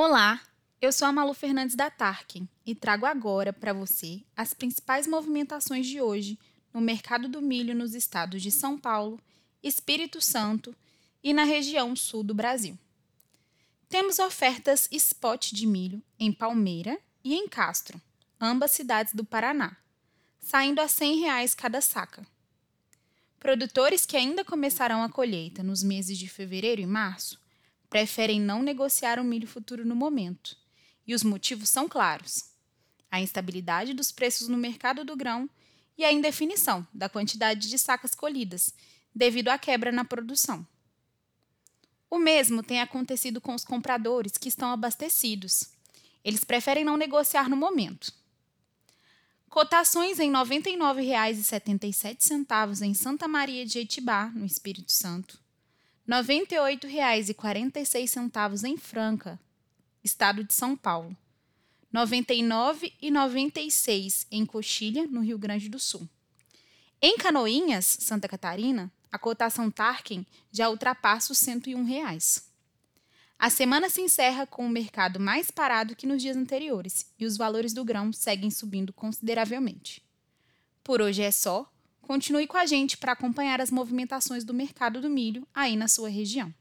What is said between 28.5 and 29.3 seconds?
negociar o